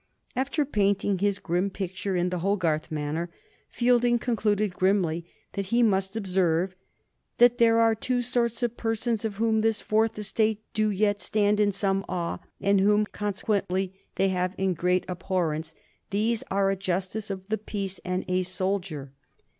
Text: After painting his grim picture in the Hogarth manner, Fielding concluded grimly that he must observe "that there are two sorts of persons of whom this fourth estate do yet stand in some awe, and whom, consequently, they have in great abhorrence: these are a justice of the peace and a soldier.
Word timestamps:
After 0.35 0.65
painting 0.65 1.19
his 1.19 1.37
grim 1.37 1.69
picture 1.69 2.15
in 2.15 2.29
the 2.31 2.39
Hogarth 2.39 2.89
manner, 2.89 3.29
Fielding 3.69 4.17
concluded 4.17 4.73
grimly 4.73 5.29
that 5.53 5.67
he 5.67 5.83
must 5.83 6.15
observe 6.15 6.75
"that 7.37 7.59
there 7.59 7.79
are 7.79 7.93
two 7.93 8.23
sorts 8.23 8.63
of 8.63 8.75
persons 8.77 9.23
of 9.25 9.35
whom 9.35 9.59
this 9.59 9.79
fourth 9.79 10.17
estate 10.17 10.63
do 10.73 10.89
yet 10.89 11.21
stand 11.21 11.59
in 11.59 11.71
some 11.71 12.03
awe, 12.09 12.39
and 12.59 12.81
whom, 12.81 13.05
consequently, 13.05 13.93
they 14.15 14.29
have 14.29 14.55
in 14.57 14.73
great 14.73 15.05
abhorrence: 15.07 15.75
these 16.09 16.43
are 16.49 16.71
a 16.71 16.75
justice 16.75 17.29
of 17.29 17.49
the 17.49 17.59
peace 17.59 17.99
and 18.03 18.25
a 18.27 18.41
soldier. 18.41 19.13